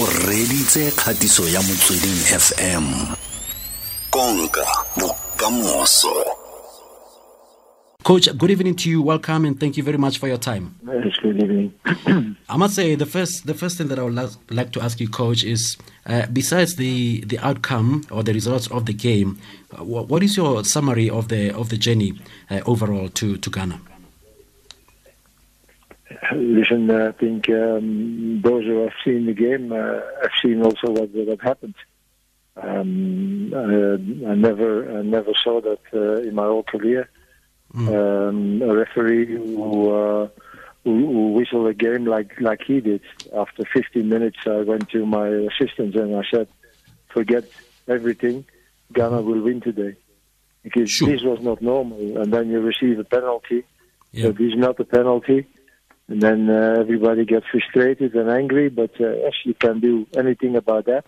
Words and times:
o 0.00 0.06
reditse 0.28 0.90
kgatiso 0.90 1.48
ya 1.48 1.62
motsweding 1.62 2.20
fm 2.38 2.84
konka 4.10 4.66
bokamoso 4.96 6.08
Coach, 8.02 8.28
good 8.38 8.50
evening 8.50 8.74
to 8.74 8.88
you. 8.88 9.02
Welcome 9.02 9.44
and 9.44 9.60
thank 9.60 9.76
you 9.76 9.84
very 9.84 9.98
much 9.98 10.18
for 10.18 10.26
your 10.26 10.38
time. 10.38 10.74
Yes, 10.86 11.14
good 11.22 11.42
evening. 11.42 11.72
I 12.48 12.56
must 12.56 12.74
say 12.74 12.94
the 12.94 13.04
first 13.04 13.46
the 13.46 13.52
first 13.52 13.76
thing 13.76 13.88
that 13.88 13.98
I 13.98 14.02
would 14.02 14.14
like, 14.14 14.30
like 14.48 14.72
to 14.72 14.80
ask 14.80 15.00
you, 15.00 15.08
Coach, 15.08 15.44
is 15.44 15.76
uh, 16.06 16.24
besides 16.32 16.76
the 16.76 17.20
the 17.26 17.38
outcome 17.40 18.04
or 18.10 18.22
the 18.22 18.32
results 18.32 18.68
of 18.68 18.86
the 18.86 18.94
game, 18.94 19.38
uh, 19.78 19.84
what, 19.84 20.08
what 20.08 20.22
is 20.22 20.34
your 20.34 20.64
summary 20.64 21.10
of 21.10 21.28
the 21.28 21.50
of 21.54 21.68
the 21.68 21.76
journey 21.76 22.18
uh, 22.50 22.60
overall 22.64 23.10
to 23.10 23.36
to 23.36 23.50
Ghana? 23.50 23.78
Listen, 26.32 26.90
uh, 26.90 27.08
I 27.08 27.12
think 27.12 27.48
um, 27.50 28.40
those 28.42 28.64
who 28.64 28.82
have 28.82 28.92
seen 29.04 29.26
the 29.26 29.32
game 29.32 29.72
uh, 29.72 30.00
have 30.22 30.30
seen 30.42 30.62
also 30.62 30.90
what 30.90 31.10
what 31.12 31.40
happened. 31.40 31.74
Um, 32.56 33.52
uh, 33.54 34.30
I 34.30 34.34
never 34.34 34.98
I 34.98 35.02
never 35.02 35.32
saw 35.42 35.60
that 35.60 35.80
uh, 35.94 36.22
in 36.28 36.34
my 36.34 36.44
whole 36.44 36.62
career. 36.62 37.08
Um, 37.72 38.60
a 38.62 38.74
referee 38.74 39.26
who, 39.26 39.92
uh, 39.94 40.28
who 40.82 41.06
who 41.06 41.32
whistled 41.32 41.68
a 41.68 41.74
game 41.74 42.04
like 42.04 42.40
like 42.40 42.62
he 42.66 42.80
did. 42.80 43.00
After 43.34 43.64
15 43.64 44.08
minutes, 44.08 44.38
I 44.46 44.62
went 44.62 44.88
to 44.90 45.06
my 45.06 45.28
assistants 45.28 45.96
and 45.96 46.16
I 46.16 46.22
said, 46.30 46.48
"Forget 47.08 47.44
everything. 47.86 48.44
Ghana 48.92 49.22
will 49.22 49.40
win 49.40 49.60
today." 49.60 49.94
Because 50.62 50.90
Sure. 50.90 51.08
this 51.08 51.22
was 51.22 51.40
not 51.40 51.62
normal, 51.62 52.18
and 52.20 52.32
then 52.32 52.50
you 52.50 52.60
receive 52.60 52.98
a 52.98 53.04
penalty. 53.04 53.64
Yeah. 54.12 54.24
So 54.24 54.32
this 54.32 54.52
is 54.52 54.58
not 54.58 54.78
a 54.80 54.84
penalty. 54.84 55.46
And 56.10 56.20
then 56.20 56.50
uh, 56.50 56.74
everybody 56.80 57.24
gets 57.24 57.46
frustrated 57.52 58.16
and 58.16 58.28
angry, 58.28 58.68
but 58.68 58.90
uh, 59.00 59.12
yes, 59.12 59.34
you 59.44 59.54
can 59.54 59.78
do 59.78 60.08
anything 60.16 60.56
about 60.56 60.86
that. 60.86 61.04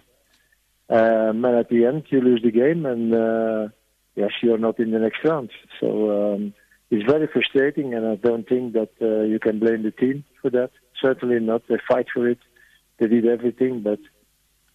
Um, 0.89 1.45
and 1.45 1.57
at 1.57 1.69
the 1.69 1.87
end, 1.87 2.05
you 2.11 2.21
lose 2.21 2.41
the 2.43 2.53
game, 2.53 2.87
and 2.87 3.13
uh, 3.13 3.69
yes, 4.15 4.31
you're 4.43 4.59
not 4.59 4.79
in 4.79 4.93
the 4.93 5.01
next 5.01 5.25
round. 5.25 5.51
So 5.81 6.35
um, 6.35 6.55
it's 6.89 7.05
very 7.05 7.27
frustrating, 7.27 7.95
and 7.95 8.07
I 8.07 8.15
don't 8.15 8.49
think 8.49 8.75
that 8.75 8.93
uh, 9.03 9.23
you 9.23 9.41
can 9.41 9.59
blame 9.59 9.83
the 9.83 9.91
team 9.91 10.23
for 10.41 10.51
that. 10.51 10.71
Certainly 11.01 11.41
not. 11.41 11.67
They 11.67 11.79
fight 11.89 12.07
for 12.15 12.29
it. 12.29 12.39
They 12.99 13.09
did 13.09 13.27
everything, 13.27 13.81
but 13.81 13.99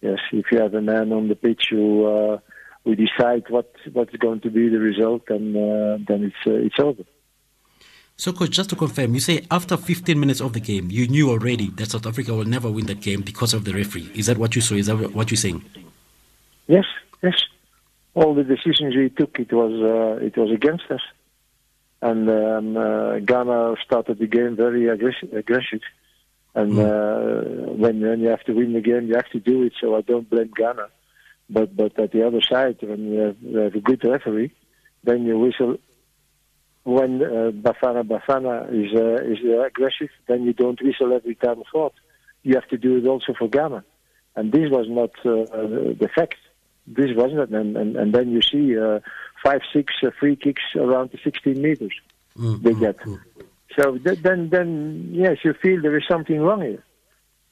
yes, 0.02 0.18
if 0.30 0.44
you 0.52 0.58
have 0.58 0.74
a 0.74 0.82
man 0.82 1.10
on 1.10 1.28
the 1.28 1.36
pitch 1.36 1.68
who 1.70 2.04
uh, 2.04 2.38
who 2.84 2.94
decide 2.94 3.44
what 3.48 3.72
what's 3.94 4.16
going 4.16 4.40
to 4.40 4.50
be 4.50 4.68
the 4.68 4.78
result, 4.78 5.22
then 5.28 5.56
uh, 5.56 5.96
then 6.06 6.24
it's 6.24 6.46
uh, 6.46 6.66
it's 6.66 6.78
over. 6.78 7.04
So, 8.20 8.32
Coach, 8.32 8.50
just 8.50 8.68
to 8.70 8.74
confirm, 8.74 9.14
you 9.14 9.20
say 9.20 9.46
after 9.48 9.76
15 9.76 10.18
minutes 10.18 10.40
of 10.40 10.52
the 10.52 10.58
game, 10.58 10.90
you 10.90 11.06
knew 11.06 11.30
already 11.30 11.70
that 11.76 11.92
South 11.92 12.04
Africa 12.04 12.34
will 12.34 12.44
never 12.44 12.68
win 12.68 12.86
that 12.86 13.00
game 13.00 13.22
because 13.22 13.54
of 13.54 13.64
the 13.64 13.72
referee. 13.72 14.10
Is 14.12 14.26
that 14.26 14.38
what 14.38 14.56
you 14.56 14.60
saw? 14.60 14.74
Is 14.74 14.86
that 14.86 14.96
what 15.14 15.30
you're 15.30 15.36
saying? 15.38 15.64
Yes, 16.66 16.84
yes. 17.22 17.40
All 18.14 18.34
the 18.34 18.42
decisions 18.42 18.96
we 18.96 19.08
took, 19.10 19.38
it 19.38 19.52
was 19.52 19.70
uh, 19.72 20.24
it 20.24 20.36
was 20.36 20.50
against 20.50 20.90
us, 20.90 21.00
and 22.02 22.28
um, 22.28 22.76
uh, 22.76 23.20
Ghana 23.20 23.76
started 23.84 24.18
the 24.18 24.26
game 24.26 24.56
very 24.56 24.88
aggressive. 24.88 25.32
aggressive. 25.32 25.82
And 26.56 26.76
uh, 26.76 27.42
when 27.82 28.00
when 28.00 28.18
you 28.18 28.30
have 28.30 28.42
to 28.46 28.52
win 28.52 28.72
the 28.72 28.80
game, 28.80 29.06
you 29.06 29.14
have 29.14 29.30
to 29.30 29.38
do 29.38 29.62
it. 29.62 29.74
So 29.80 29.94
I 29.94 30.00
don't 30.00 30.28
blame 30.28 30.50
Ghana, 30.56 30.88
but 31.48 31.76
but 31.76 31.96
at 32.00 32.10
the 32.10 32.26
other 32.26 32.40
side, 32.40 32.78
when 32.82 33.12
you 33.12 33.20
have, 33.20 33.36
you 33.40 33.58
have 33.58 33.74
a 33.76 33.80
good 33.80 34.02
referee, 34.02 34.50
then 35.04 35.24
you 35.24 35.38
whistle. 35.38 35.78
When 36.96 37.22
uh, 37.22 37.50
Bafana 37.66 38.02
Bafana 38.12 38.54
is 38.72 38.90
uh, 38.94 39.32
is 39.32 39.38
uh, 39.44 39.66
aggressive, 39.70 40.10
then 40.28 40.44
you 40.44 40.52
don't 40.52 40.80
whistle 40.82 41.12
every 41.12 41.34
time 41.34 41.62
fault. 41.72 41.94
You 42.42 42.54
have 42.54 42.68
to 42.68 42.78
do 42.78 42.96
it 42.98 43.06
also 43.06 43.34
for 43.38 43.48
Ghana, 43.48 43.84
and 44.36 44.52
this 44.52 44.70
was 44.70 44.86
not 44.88 45.10
uh, 45.24 45.44
the 46.02 46.08
fact 46.14 46.36
this 46.86 47.10
wasn't 47.14 47.40
it. 47.40 47.50
And, 47.50 47.76
and, 47.76 47.96
and 47.96 48.14
then 48.14 48.30
you 48.30 48.40
see 48.40 48.78
uh, 48.78 49.00
five, 49.44 49.60
six 49.74 49.92
uh, 50.02 50.10
free 50.18 50.36
kicks 50.36 50.62
around 50.74 51.10
the 51.10 51.18
16 51.22 51.60
meters 51.60 51.92
Mm, 52.38 52.62
they 52.62 52.70
mm, 52.70 52.80
get. 52.80 52.98
mm. 52.98 53.20
So 53.78 53.98
th- 53.98 54.20
then, 54.20 54.48
then 54.50 55.10
yes, 55.12 55.38
you 55.44 55.54
feel 55.54 55.82
there 55.82 55.96
is 55.96 56.04
something 56.08 56.40
wrong 56.40 56.62
here. 56.62 56.84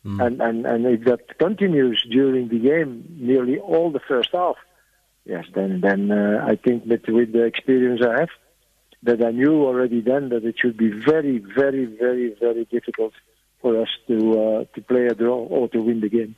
Mm. 0.05 0.25
And, 0.25 0.41
and, 0.41 0.67
and 0.67 0.87
if 0.87 1.05
that 1.05 1.39
continues 1.39 2.05
during 2.11 2.49
the 2.49 2.59
game, 2.59 3.05
nearly 3.19 3.59
all 3.59 3.91
the 3.91 4.01
first 4.01 4.31
half, 4.33 4.57
yes, 5.25 5.45
then, 5.55 5.81
then 5.81 6.11
uh, 6.11 6.45
I 6.47 6.57
think 6.57 6.87
that 6.89 7.09
with 7.09 7.33
the 7.33 7.45
experience 7.45 8.01
I 8.03 8.21
have, 8.21 8.29
that 9.07 9.25
I 9.25 9.31
knew 9.31 9.65
already 9.65 10.01
then 10.01 10.29
that 10.31 10.45
it 10.45 10.57
should 10.61 10.77
be 10.77 10.91
very, 10.91 11.39
very, 11.39 11.87
very, 11.87 12.37
very 12.41 12.65
difficult 12.67 13.13
for 13.61 13.81
us 13.81 13.89
to 14.09 14.17
uh, 14.43 14.65
to 14.75 14.81
play 14.83 15.07
a 15.07 15.15
draw 15.15 15.39
or 15.39 15.69
to 15.69 15.81
win 15.81 16.01
the 16.01 16.09
game. 16.09 16.37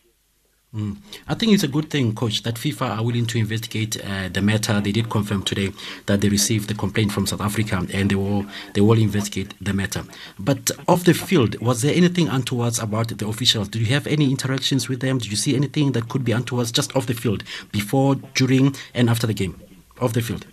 Mm. 0.74 0.98
I 1.26 1.34
think 1.34 1.54
it's 1.54 1.62
a 1.62 1.68
good 1.68 1.88
thing, 1.88 2.14
Coach, 2.14 2.42
that 2.42 2.56
FIFA 2.56 2.98
are 2.98 3.02
willing 3.02 3.24
to 3.28 3.38
investigate 3.38 3.96
uh, 4.04 4.28
the 4.28 4.42
matter. 4.42 4.78
They 4.80 4.92
did 4.92 5.08
confirm 5.08 5.42
today 5.42 5.72
that 6.04 6.20
they 6.20 6.28
received 6.28 6.68
the 6.68 6.74
complaint 6.74 7.10
from 7.10 7.26
South 7.26 7.40
Africa 7.40 7.86
and 7.94 8.10
they 8.10 8.14
will 8.14 8.44
they 8.74 8.82
will 8.82 8.98
investigate 8.98 9.54
the 9.62 9.72
matter. 9.72 10.04
But 10.38 10.70
off 10.86 11.04
the 11.04 11.14
field, 11.14 11.58
was 11.60 11.80
there 11.80 11.94
anything 11.94 12.28
untowards 12.28 12.78
about 12.78 13.08
the 13.08 13.26
officials? 13.26 13.68
Did 13.68 13.80
you 13.80 13.94
have 13.94 14.06
any 14.06 14.30
interactions 14.30 14.90
with 14.90 15.00
them? 15.00 15.16
Did 15.16 15.30
you 15.30 15.36
see 15.36 15.56
anything 15.56 15.92
that 15.92 16.10
could 16.10 16.24
be 16.24 16.32
untowards 16.34 16.70
just 16.70 16.94
off 16.94 17.06
the 17.06 17.14
field, 17.14 17.44
before, 17.72 18.16
during, 18.34 18.76
and 18.92 19.08
after 19.08 19.26
the 19.26 19.34
game? 19.34 19.58
Off 20.02 20.12
the 20.12 20.20
field. 20.20 20.46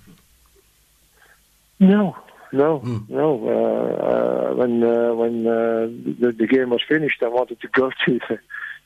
No, 1.79 2.15
no, 2.53 2.79
Mm. 2.79 3.09
no. 3.09 3.27
Uh, 3.47 4.05
uh, 4.09 4.55
when 4.55 4.83
uh, 4.83 5.13
when 5.13 5.45
uh, 5.47 5.87
the, 6.21 6.31
the 6.37 6.47
game 6.47 6.69
was 6.69 6.81
finished, 6.87 7.21
I 7.23 7.27
wanted 7.27 7.59
to 7.61 7.67
go 7.79 7.89
to 8.05 8.19
the 8.29 8.39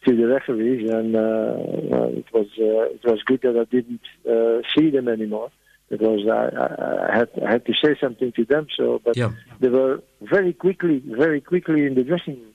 to 0.05 0.15
the 0.15 0.27
referees, 0.27 0.89
and 0.89 1.15
uh, 1.15 1.19
uh, 1.19 2.07
it 2.19 2.25
was 2.33 2.47
uh, 2.57 2.95
it 2.95 3.03
was 3.03 3.21
good 3.23 3.41
that 3.41 3.57
I 3.59 3.65
didn't 3.65 4.01
uh, 4.27 4.61
see 4.75 4.89
them 4.89 5.07
anymore 5.07 5.51
because 5.89 6.21
I, 6.27 6.49
I, 6.65 7.11
I 7.11 7.17
had 7.17 7.29
I 7.45 7.51
had 7.51 7.65
to 7.65 7.73
say 7.83 7.95
something 7.99 8.31
to 8.33 8.45
them. 8.45 8.67
So, 8.75 9.01
but 9.03 9.17
Yeah. 9.17 9.31
they 9.59 9.69
were 9.69 10.01
very 10.21 10.53
quickly, 10.53 11.03
very 11.05 11.41
quickly 11.41 11.85
in 11.85 11.95
the 11.95 12.03
dressing 12.03 12.35
room. 12.41 12.53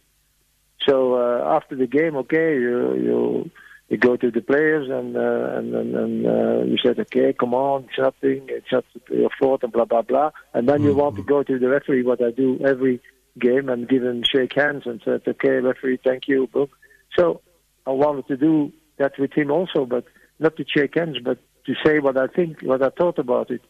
So 0.89 1.15
uh, 1.15 1.57
after 1.57 1.77
the 1.77 1.87
game, 1.87 2.17
okay, 2.17 2.55
you 2.55 2.95
you 3.07 3.51
you 3.89 3.99
go 3.99 4.17
to 4.17 4.31
the 4.31 4.41
players 4.41 4.89
and 4.91 5.17
uh, 5.17 5.59
and 5.59 5.75
and, 5.75 5.95
and 5.95 6.27
uh, 6.27 6.65
you 6.65 6.77
said, 6.83 6.99
okay, 6.99 7.35
come 7.39 7.55
on, 7.55 7.85
it's 7.85 7.99
nothing, 7.99 8.47
it's 8.49 8.73
not 8.73 8.85
your 9.11 9.31
fault, 9.39 9.63
and 9.63 9.73
blah 9.73 9.85
blah 9.85 10.03
blah. 10.03 10.31
And 10.55 10.69
then 10.69 10.83
you 10.83 10.95
want 10.95 11.17
to 11.17 11.23
go 11.23 11.43
to 11.43 11.59
the 11.59 11.69
referee, 11.69 12.03
what 12.03 12.23
I 12.23 12.31
do 12.31 12.59
every 12.65 13.01
game, 13.39 13.69
and 13.69 13.89
give 13.89 14.03
him 14.03 14.23
shake 14.25 14.55
hands 14.55 14.85
and 14.87 15.01
said, 15.05 15.23
okay, 15.27 15.51
referee, 15.51 15.99
thank 16.03 16.29
you, 16.29 16.47
book. 16.47 16.71
So 17.17 17.43
I 17.87 17.91
wanted 17.91 18.27
to 18.29 18.37
do 18.37 18.73
that 18.97 19.19
with 19.19 19.33
him 19.33 19.51
also, 19.51 19.85
but 19.85 20.05
not 20.39 20.57
to 20.57 20.65
shake 20.67 20.95
hands, 20.95 21.19
but 21.23 21.39
to 21.67 21.75
say 21.85 21.99
what 21.99 22.17
I 22.17 22.27
think, 22.29 22.63
what 22.63 22.83
I 22.83 22.89
thought 22.89 23.19
about 23.19 23.51
it. 23.51 23.63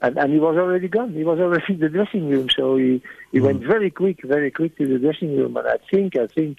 And 0.00 0.18
and 0.18 0.32
he 0.32 0.40
was 0.40 0.56
already 0.56 0.88
gone. 0.88 1.12
He 1.12 1.22
was 1.22 1.38
already 1.38 1.64
in 1.74 1.78
the 1.78 1.88
dressing 1.88 2.28
room, 2.28 2.48
so 2.50 2.76
he 2.76 3.00
he 3.30 3.38
went 3.38 3.62
very 3.62 3.92
quick, 3.92 4.24
very 4.24 4.50
quick 4.50 4.76
to 4.78 4.88
the 4.88 4.98
dressing 4.98 5.36
room. 5.36 5.56
And 5.56 5.68
I 5.68 5.76
think 5.88 6.16
I 6.16 6.26
think 6.26 6.58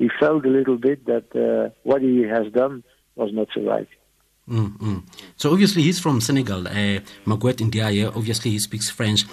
he 0.00 0.08
felt 0.18 0.46
a 0.46 0.48
little 0.48 0.78
bit 0.78 1.04
that 1.04 1.26
uh, 1.36 1.68
what 1.82 2.00
he 2.00 2.22
has 2.22 2.50
done 2.52 2.82
was 3.16 3.30
not 3.34 3.48
so 3.54 3.60
right. 3.60 3.86
Mm, 4.48 4.78
mm. 4.78 5.02
So 5.36 5.52
obviously 5.52 5.82
he's 5.82 6.00
from 6.00 6.22
Senegal, 6.22 6.66
uh, 6.66 7.00
Maguette 7.26 7.62
Ndiaye. 7.68 8.06
Obviously 8.16 8.50
he 8.50 8.58
speaks 8.58 8.88
French. 8.88 9.24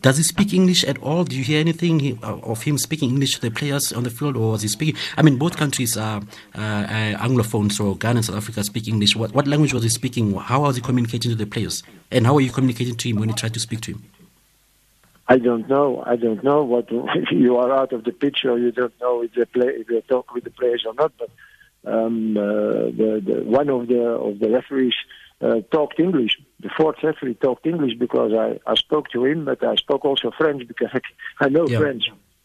Does 0.00 0.16
he 0.16 0.22
speak 0.22 0.54
English 0.54 0.84
at 0.84 0.96
all? 1.02 1.24
Do 1.24 1.36
you 1.36 1.42
hear 1.42 1.58
anything 1.58 2.18
uh, 2.22 2.38
of 2.38 2.62
him 2.62 2.78
speaking 2.78 3.10
English 3.10 3.34
to 3.34 3.40
the 3.40 3.50
players 3.50 3.92
on 3.92 4.04
the 4.04 4.10
field, 4.10 4.36
or 4.36 4.52
was 4.52 4.62
he 4.62 4.68
speaking? 4.68 4.96
I 5.18 5.22
mean, 5.22 5.36
both 5.38 5.56
countries 5.56 5.96
are 5.96 6.22
uh, 6.54 6.60
uh, 6.60 7.26
Anglophone, 7.26 7.72
so 7.72 7.94
Ghana 7.94 8.18
and 8.18 8.24
South 8.24 8.36
Africa 8.36 8.62
speak 8.62 8.86
English. 8.86 9.16
What, 9.16 9.34
what 9.34 9.48
language 9.48 9.74
was 9.74 9.82
he 9.82 9.88
speaking? 9.90 10.32
How 10.34 10.60
was 10.62 10.76
he 10.76 10.82
communicating 10.82 11.32
to 11.32 11.36
the 11.36 11.46
players? 11.46 11.82
And 12.12 12.26
how 12.26 12.36
are 12.36 12.40
you 12.40 12.52
communicating 12.52 12.94
to 12.94 13.08
him 13.08 13.16
when 13.16 13.28
you 13.28 13.34
try 13.34 13.48
to 13.48 13.60
speak 13.60 13.80
to 13.82 13.90
him? 13.90 14.04
I 15.28 15.38
don't 15.38 15.68
know. 15.68 16.02
I 16.06 16.16
don't 16.16 16.42
know 16.44 16.62
what 16.62 16.88
you 17.30 17.56
are 17.56 17.72
out 17.72 17.92
of 17.92 18.04
the 18.04 18.12
picture. 18.12 18.56
You 18.58 18.70
don't 18.72 18.94
know 19.00 19.22
if 19.22 19.32
they 19.34 19.44
play 19.44 19.68
if 19.80 19.86
they 19.88 20.00
talk 20.02 20.32
with 20.32 20.44
the 20.44 20.50
players 20.50 20.84
or 20.86 20.94
not. 20.94 21.12
But 21.18 21.30
um, 21.84 22.36
uh, 22.36 22.42
the, 22.42 23.22
the 23.24 23.42
one 23.44 23.68
of 23.68 23.88
the 23.88 24.02
of 24.02 24.38
the 24.38 24.50
referees 24.50 24.94
uh, 25.40 25.60
talked 25.72 25.98
English. 25.98 26.32
The 26.60 26.70
fourth 26.76 26.96
referee 27.02 27.34
talked 27.34 27.66
English 27.66 27.94
because 27.98 28.32
I, 28.32 28.58
I 28.70 28.74
spoke 28.76 29.10
to 29.10 29.24
him, 29.24 29.44
but 29.44 29.62
I 29.64 29.74
spoke 29.76 30.04
also 30.04 30.30
French 30.38 30.66
because 30.66 30.90
I, 30.94 31.00
I 31.44 31.48
know 31.48 31.68
Yeah. 31.68 31.78
French. 31.78 32.04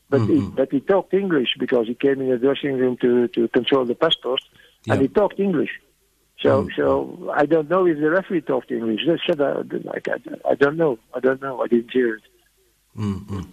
But 0.09 0.21
he, 0.23 0.33
Mhm. 0.41 0.55
but 0.55 0.71
he 0.73 0.81
talked 0.81 1.13
English 1.13 1.51
because 1.57 1.87
he 1.87 1.93
came 1.93 2.19
in 2.19 2.29
the 2.29 2.37
dressing 2.37 2.73
room 2.77 2.97
to, 2.97 3.29
to 3.29 3.47
control 3.47 3.85
the 3.85 3.95
passports, 3.95 4.45
Yeah. 4.85 4.93
and 4.93 5.01
he 5.03 5.07
talked 5.07 5.39
English. 5.39 5.71
So 6.41 6.63
Mhm. 6.63 6.75
so 6.75 7.31
I 7.33 7.45
don't 7.45 7.69
know 7.69 7.85
if 7.85 7.97
the 7.99 8.09
referee 8.09 8.41
talked 8.41 8.71
English. 8.71 9.01
That's 9.07 9.39
I, 9.39 9.61
I, 10.15 10.51
I 10.51 10.55
don't 10.55 10.75
know. 10.77 10.97
I 11.13 11.19
don't 11.21 11.41
know. 11.41 11.61
I 11.61 11.67
didn't 11.67 11.91
hear 11.91 12.15
it. 12.15 12.23
Mm, 12.97 13.25
mm. 13.25 13.47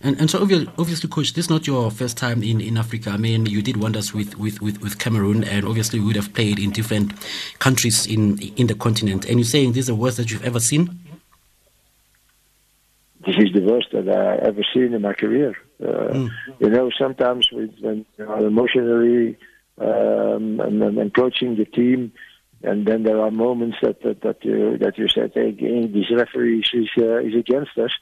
And, 0.00 0.20
and 0.20 0.30
so 0.30 0.40
obviously, 0.40 0.70
obviously, 0.78 1.08
coach, 1.10 1.32
this 1.32 1.46
is 1.46 1.50
not 1.50 1.66
your 1.66 1.90
first 1.90 2.16
time 2.16 2.42
in, 2.42 2.60
in 2.60 2.78
Africa. 2.78 3.10
I 3.10 3.16
mean, 3.16 3.46
you 3.46 3.62
did 3.62 3.78
wonders 3.78 4.14
with, 4.14 4.36
with, 4.38 4.62
with, 4.62 4.80
with 4.80 4.98
Cameroon, 5.00 5.42
and 5.42 5.66
obviously, 5.66 5.98
you 5.98 6.06
would 6.06 6.16
have 6.16 6.32
played 6.34 6.60
in 6.60 6.70
different 6.70 7.12
countries 7.58 8.06
in 8.06 8.38
in 8.56 8.68
the 8.68 8.76
continent. 8.76 9.24
And 9.24 9.40
you're 9.40 9.44
saying 9.44 9.72
this 9.72 9.82
is 9.82 9.86
the 9.88 9.96
worst 9.96 10.16
that 10.18 10.30
you've 10.30 10.44
ever 10.44 10.60
seen? 10.60 11.00
this 13.28 13.36
is 13.36 13.52
the 13.52 13.60
worst 13.60 13.88
that 13.92 14.08
I've 14.08 14.40
ever 14.40 14.62
seen 14.72 14.94
in 14.94 15.02
my 15.02 15.12
career. 15.12 15.56
Uh, 15.82 16.08
Mm. 16.08 16.30
You 16.60 16.70
know, 16.70 16.90
sometimes 16.98 17.48
with, 17.52 17.74
when 17.80 18.06
you 18.16 18.24
are 18.26 18.44
emotionally 18.44 19.36
um, 19.78 20.60
and, 20.60 20.82
and 20.82 21.14
coaching 21.14 21.56
the 21.56 21.64
team. 21.64 22.12
And 22.62 22.86
then 22.86 23.04
there 23.04 23.20
are 23.20 23.30
moments 23.30 23.76
that 23.82 24.02
that, 24.02 24.22
that 24.22 24.44
you 24.44 24.78
that 24.78 24.98
you 24.98 25.06
said, 25.08 25.30
"Hey, 25.34 25.52
this 25.86 26.10
referee 26.10 26.64
is 26.72 26.90
uh, 26.98 27.18
is 27.18 27.36
against 27.36 27.78
us." 27.78 27.92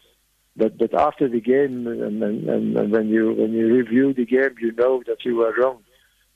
But 0.56 0.78
but 0.78 0.94
after 0.94 1.28
the 1.28 1.40
game, 1.40 1.86
and, 1.86 2.22
and, 2.22 2.48
and 2.78 2.92
when 2.92 3.08
you 3.08 3.32
when 3.32 3.52
you 3.52 3.74
review 3.74 4.14
the 4.14 4.24
game, 4.24 4.54
you 4.58 4.72
know 4.72 5.02
that 5.06 5.24
you 5.24 5.36
were 5.36 5.54
wrong. 5.58 5.82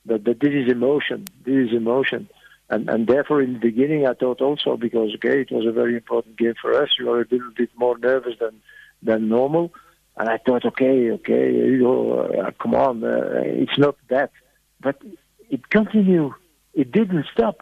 But 0.05 0.23
but 0.23 0.39
this 0.39 0.53
is 0.53 0.71
emotion. 0.71 1.25
This 1.43 1.69
is 1.69 1.75
emotion. 1.75 2.29
And, 2.69 2.89
and 2.89 3.05
therefore, 3.05 3.41
in 3.41 3.53
the 3.53 3.59
beginning, 3.59 4.07
I 4.07 4.13
thought 4.13 4.39
also 4.39 4.77
because 4.77 5.13
okay, 5.15 5.41
it 5.41 5.51
was 5.51 5.65
a 5.65 5.73
very 5.73 5.95
important 5.95 6.37
game 6.37 6.53
for 6.61 6.81
us. 6.81 6.89
You 6.97 7.09
are 7.11 7.21
a 7.21 7.27
little 7.29 7.51
bit 7.55 7.69
more 7.75 7.97
nervous 7.97 8.35
than 8.39 8.61
than 9.01 9.27
normal. 9.27 9.73
And 10.15 10.29
I 10.29 10.37
thought, 10.37 10.65
okay, 10.65 11.11
okay, 11.11 11.51
you 11.51 11.79
know, 11.79 12.19
uh, 12.19 12.51
come 12.61 12.75
on, 12.75 13.03
uh, 13.03 13.41
it's 13.43 13.77
not 13.77 13.95
that. 14.09 14.31
But 14.79 15.01
it 15.49 15.69
continued. 15.69 16.33
It 16.73 16.91
didn't 16.91 17.25
stop. 17.33 17.61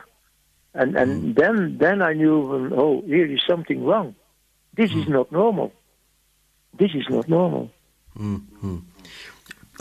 And 0.74 0.96
and 0.96 1.12
mm. 1.24 1.40
then 1.40 1.78
then 1.80 2.02
I 2.02 2.14
knew, 2.14 2.72
oh, 2.76 3.02
here 3.06 3.26
is 3.26 3.42
something 3.48 3.84
wrong. 3.84 4.16
This 4.76 4.92
mm. 4.92 5.02
is 5.02 5.08
not 5.08 5.32
normal. 5.32 5.72
This 6.78 6.92
is 6.94 7.06
not 7.10 7.28
normal. 7.28 7.72
Mm-hmm. 8.18 8.78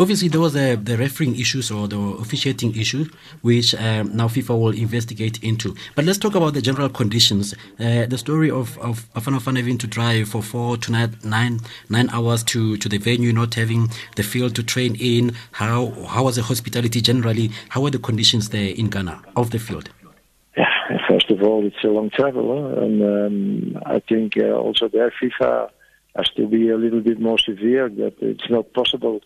Obviously, 0.00 0.28
there 0.28 0.40
was 0.40 0.52
the 0.52 0.96
refereeing 0.96 1.34
issues 1.34 1.72
or 1.72 1.88
the 1.88 1.98
officiating 1.98 2.72
issue, 2.76 3.04
which 3.42 3.74
um, 3.74 4.16
now 4.16 4.28
FIFA 4.28 4.50
will 4.50 4.68
investigate 4.68 5.42
into. 5.42 5.74
But 5.96 6.04
let's 6.04 6.18
talk 6.18 6.36
about 6.36 6.54
the 6.54 6.62
general 6.62 6.88
conditions. 6.88 7.52
Uh, 7.80 8.06
the 8.06 8.16
story 8.16 8.48
of 8.48 8.78
of 8.78 9.12
Bafana 9.12 9.56
having 9.56 9.76
to 9.78 9.88
drive 9.88 10.28
for 10.28 10.40
four 10.40 10.76
to 10.76 10.92
nine, 10.92 11.16
nine, 11.24 11.58
nine 11.90 12.08
hours 12.10 12.44
to, 12.44 12.76
to 12.76 12.88
the 12.88 12.98
venue, 12.98 13.32
not 13.32 13.54
having 13.54 13.90
the 14.14 14.22
field 14.22 14.54
to 14.54 14.62
train 14.62 14.94
in. 15.00 15.34
How 15.50 15.90
how 16.06 16.22
was 16.22 16.36
the 16.36 16.42
hospitality 16.42 17.00
generally? 17.00 17.50
How 17.70 17.80
were 17.80 17.90
the 17.90 17.98
conditions 17.98 18.50
there 18.50 18.70
in 18.70 18.90
Ghana 18.90 19.20
of 19.34 19.50
the 19.50 19.58
field? 19.58 19.90
Yeah, 20.56 20.70
first 21.08 21.28
of 21.32 21.42
all, 21.42 21.66
it's 21.66 21.82
a 21.82 21.88
long 21.88 22.10
travel, 22.10 22.46
huh? 22.54 22.82
and 22.82 23.02
um, 23.02 23.82
I 23.84 23.98
think 23.98 24.36
uh, 24.36 24.52
also 24.52 24.86
there 24.86 25.12
FIFA 25.20 25.70
has 26.16 26.28
to 26.36 26.46
be 26.46 26.70
a 26.70 26.76
little 26.76 27.00
bit 27.00 27.20
more 27.20 27.38
severe. 27.38 27.88
That 27.88 28.14
it's 28.20 28.48
not 28.50 28.72
possible 28.72 29.20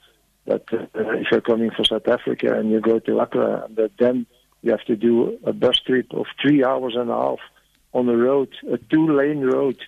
that 0.46 0.64
uh, 0.72 0.86
if 0.94 1.28
you're 1.30 1.40
coming 1.40 1.70
from 1.70 1.84
South 1.84 2.08
Africa 2.08 2.58
and 2.58 2.70
you 2.70 2.80
go 2.80 2.98
to 2.98 3.18
Accra, 3.20 3.68
that 3.76 3.92
then 3.98 4.26
you 4.62 4.70
have 4.70 4.84
to 4.86 4.96
do 4.96 5.38
a 5.44 5.52
bus 5.52 5.78
trip 5.86 6.12
of 6.12 6.26
three 6.40 6.64
hours 6.64 6.94
and 6.96 7.10
a 7.10 7.14
half 7.14 7.38
on 7.92 8.08
a 8.08 8.16
road, 8.16 8.48
a 8.70 8.78
two-lane 8.78 9.40
road. 9.40 9.78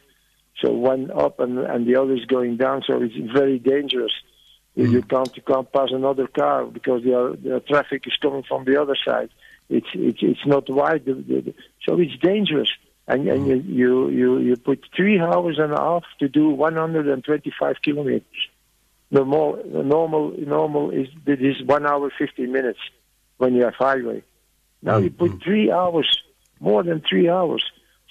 So 0.60 0.72
one 0.72 1.10
up 1.10 1.40
and, 1.40 1.58
and 1.58 1.86
the 1.86 2.00
other 2.00 2.14
is 2.14 2.24
going 2.26 2.56
down. 2.56 2.82
So 2.86 3.02
it's 3.02 3.16
very 3.32 3.58
dangerous. 3.58 4.12
Mm. 4.76 4.90
You 4.90 5.02
can't 5.02 5.36
you 5.36 5.42
can't 5.42 5.72
pass 5.72 5.90
another 5.92 6.26
car 6.26 6.64
because 6.64 7.02
the, 7.02 7.38
the 7.42 7.60
traffic 7.60 8.06
is 8.06 8.16
coming 8.20 8.42
from 8.42 8.64
the 8.64 8.80
other 8.80 8.96
side. 9.06 9.30
It's 9.68 9.86
it's 9.94 10.18
it's 10.22 10.46
not 10.46 10.68
wide. 10.68 11.04
So 11.84 11.98
it's 11.98 12.16
dangerous. 12.20 12.70
And, 13.06 13.28
and 13.28 13.46
you, 13.46 13.56
you 13.56 14.08
you 14.08 14.38
you 14.38 14.56
put 14.56 14.84
three 14.96 15.20
hours 15.20 15.58
and 15.58 15.72
a 15.72 15.76
half 15.76 16.04
to 16.20 16.28
do 16.28 16.48
125 16.48 17.76
kilometers. 17.82 18.22
The 19.10 19.24
more 19.24 19.62
normal 19.64 20.32
normal 20.38 20.90
is 20.90 21.08
it 21.26 21.42
is 21.42 21.62
one 21.64 21.86
hour 21.86 22.10
15 22.18 22.50
minutes 22.50 22.78
when 23.36 23.54
you 23.54 23.64
have 23.64 23.74
highway. 23.74 24.22
Now 24.82 24.98
you 24.98 25.10
put 25.10 25.32
mm-hmm. 25.32 25.44
three 25.44 25.70
hours, 25.70 26.22
more 26.60 26.82
than 26.82 27.02
three 27.08 27.28
hours. 27.28 27.64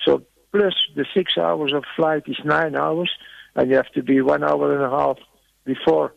So 0.05 0.23
plus 0.51 0.73
the 0.95 1.05
six 1.13 1.37
hours 1.37 1.73
of 1.73 1.83
flight 1.95 2.23
is 2.27 2.37
nine 2.45 2.75
hours, 2.75 3.11
and 3.55 3.69
you 3.69 3.75
have 3.75 3.91
to 3.93 4.03
be 4.03 4.21
one 4.21 4.43
hour 4.43 4.73
and 4.75 4.83
a 4.83 4.89
half 4.89 5.17
before 5.65 6.13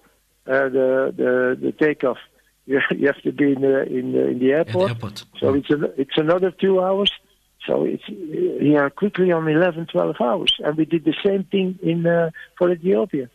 uh, 0.47 0.69
the 0.69 1.15
the 1.17 1.59
the 1.61 1.73
takeoff. 1.73 2.19
You, 2.67 2.81
you 2.97 3.07
have 3.07 3.23
to 3.23 3.33
be 3.33 3.53
in 3.53 3.63
the 3.63 3.83
in 3.85 4.13
the, 4.13 4.27
in 4.29 4.39
the 4.39 4.53
airport. 4.53 4.89
The 4.89 4.95
airport. 4.95 5.25
So 5.41 5.55
it's 5.55 5.71
a, 5.71 6.01
it's 6.01 6.17
another 6.17 6.51
two 6.51 6.83
hours. 6.83 7.11
So 7.67 7.85
it's 7.85 8.09
we 8.09 8.77
are 8.77 8.91
quickly 8.91 9.33
on 9.33 9.49
11, 9.49 9.87
12 9.87 10.17
hours, 10.21 10.53
and 10.61 10.77
we 10.77 10.85
did 10.85 11.05
the 11.05 11.15
same 11.25 11.45
thing 11.45 11.79
in 11.83 12.07
uh, 12.07 12.31
for 12.57 12.71
Ethiopia 12.71 13.29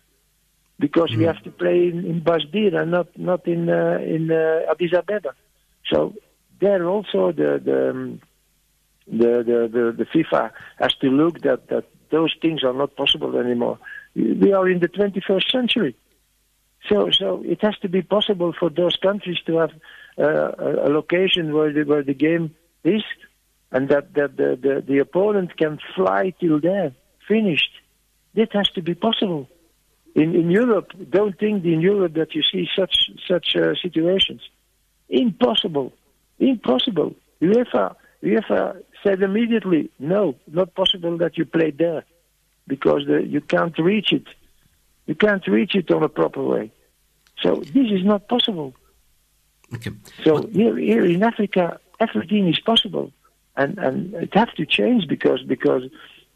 because 0.80 1.12
mm. 1.12 1.18
we 1.20 1.24
have 1.26 1.42
to 1.44 1.52
play 1.52 1.88
in, 1.90 2.06
in 2.06 2.22
Bahir 2.22 2.72
Dar 2.72 2.82
and 2.82 2.92
not 2.92 3.08
not 3.18 3.48
in 3.48 3.70
uh, 3.70 4.00
in 4.16 4.32
uh, 4.32 4.72
Addis 4.72 4.94
Ababa. 4.94 5.34
So 5.92 6.14
there 6.60 6.86
also 6.88 7.32
the 7.32 7.62
the, 7.64 7.90
um, 7.90 8.22
the 9.08 9.32
the 9.50 9.60
the 9.76 9.84
the 10.00 10.06
FIFA 10.14 10.52
has 10.80 10.94
to 10.96 11.08
look 11.08 11.42
that 11.42 11.68
that 11.70 11.86
those 12.10 12.34
things 12.42 12.64
are 12.64 12.74
not 12.74 12.96
possible 12.96 13.38
anymore. 13.38 13.78
We 14.16 14.52
are 14.54 14.68
in 14.68 14.80
the 14.80 14.90
21st 14.90 15.50
century, 15.50 15.96
so 16.90 17.10
so 17.12 17.44
it 17.46 17.62
has 17.62 17.78
to 17.80 17.90
be 17.90 18.02
possible 18.02 18.54
for 18.58 18.70
those 18.70 18.96
countries 18.98 19.40
to 19.46 19.58
have 19.58 19.72
uh, 20.18 20.52
a, 20.68 20.70
a 20.88 20.90
location 20.90 21.54
where 21.54 21.72
the 21.72 21.84
where 21.84 22.04
the 22.04 22.14
game 22.14 22.56
is, 22.84 23.04
and 23.72 23.90
that 23.90 24.14
that 24.14 24.38
the, 24.38 24.58
the 24.62 24.84
the 24.88 25.00
opponent 25.00 25.58
can 25.58 25.80
fly 25.96 26.34
till 26.40 26.60
there, 26.60 26.94
finished. 27.28 27.72
That 28.34 28.54
has 28.54 28.70
to 28.72 28.82
be 28.82 28.94
possible 28.96 29.50
in, 30.16 30.36
in 30.36 30.52
Europe, 30.52 30.92
don't 31.10 31.38
think 31.38 31.64
in 31.64 31.82
Europe 31.82 32.14
that 32.14 32.36
you 32.36 32.42
see 32.52 32.68
such 32.78 32.96
such 33.28 33.56
uh, 33.56 33.74
situations. 33.82 34.42
Impossible, 35.10 35.94
impossible. 36.40 37.16
UEFA 37.42 37.96
UEFA 38.24 38.82
said 39.04 39.22
immediately, 39.22 39.90
no, 40.00 40.36
not 40.48 40.76
possible 40.76 41.18
that 41.18 41.38
you 41.38 41.46
play 41.46 41.72
there, 41.72 42.04
because 42.68 43.06
the, 43.08 43.24
you 43.26 43.42
can't 43.42 43.78
reach 43.80 44.12
it. 44.12 44.28
You 45.08 45.16
can't 45.16 45.46
reach 45.48 45.76
it 45.76 45.90
on 45.92 46.04
a 46.04 46.10
proper 46.10 46.44
way. 46.44 46.72
So 47.42 47.56
this 47.56 47.88
is 47.92 48.04
not 48.04 48.28
possible. 48.28 48.74
Okay. 49.74 49.92
So 50.24 50.46
here, 50.48 50.78
here 50.78 51.06
in 51.06 51.24
Africa, 51.24 51.80
everything 52.00 52.48
is 52.48 52.60
possible, 52.60 53.12
and 53.56 53.78
and 53.78 54.14
it 54.16 54.34
has 54.34 54.50
to 54.58 54.66
change 54.66 55.08
because 55.08 55.42
because 55.48 55.84